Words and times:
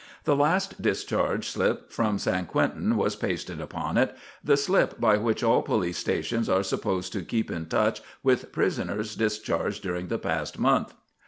The 0.23 0.35
last 0.35 0.81
discharge 0.81 1.47
slip 1.47 1.91
from 1.91 2.17
San 2.17 2.47
Quentin 2.47 2.97
was 2.97 3.15
pasted 3.15 3.61
upon 3.61 3.99
it, 3.99 4.17
the 4.43 4.57
slip 4.57 4.99
by 4.99 5.17
which 5.17 5.43
all 5.43 5.61
police 5.61 5.99
stations 5.99 6.49
are 6.49 6.63
supposed 6.63 7.13
to 7.13 7.21
keep 7.21 7.51
in 7.51 7.67
touch 7.67 8.01
with 8.23 8.51
prisoners 8.51 9.15
discharged 9.15 9.83
during 9.83 10.07
the 10.07 10.17
past 10.17 10.57
month. 10.57 10.95